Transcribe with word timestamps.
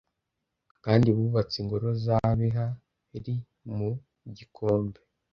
kandi 0.83 1.07
bubatse 1.17 1.55
ingoro 1.63 1.87
za 2.03 2.17
beha 2.37 2.67
li 3.23 3.35
mu 3.75 3.89
gikombe 4.37 4.99